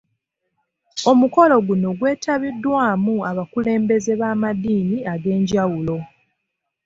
Omukolo 1.11 1.55
guno 1.67 1.89
gwetabiddwamu 1.99 3.15
abakulembeze 3.29 4.11
b'amadiini 4.21 4.97
ag'enjawulo. 5.13 5.97